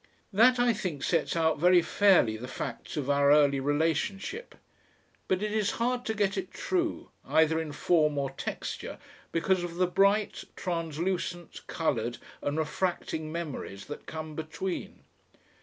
That, 0.33 0.57
I 0.59 0.73
think, 0.73 1.03
sets 1.03 1.35
out 1.35 1.59
very 1.59 1.83
fairly 1.83 2.35
the 2.35 2.47
facts 2.47 2.97
of 2.97 3.07
our 3.07 3.31
early 3.31 3.59
relationship. 3.59 4.55
But 5.27 5.43
it 5.43 5.51
is 5.51 5.73
hard 5.77 6.05
to 6.05 6.15
get 6.15 6.37
it 6.37 6.49
true, 6.51 7.11
either 7.23 7.61
in 7.61 7.71
form 7.71 8.17
or 8.17 8.31
texture, 8.31 8.97
because 9.31 9.63
of 9.63 9.75
the 9.75 9.85
bright, 9.85 10.43
translucent, 10.55 11.67
coloured, 11.67 12.17
and 12.41 12.57
refracting 12.57 13.31
memories 13.31 13.85
that 13.85 14.07
come 14.07 14.33
between. 14.35 15.03